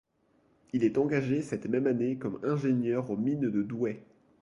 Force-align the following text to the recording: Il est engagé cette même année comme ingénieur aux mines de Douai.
Il 0.73 0.83
est 0.83 0.97
engagé 0.97 1.43
cette 1.43 1.67
même 1.67 1.85
année 1.85 2.17
comme 2.17 2.39
ingénieur 2.41 3.11
aux 3.11 3.17
mines 3.17 3.51
de 3.51 3.61
Douai. 3.61 4.03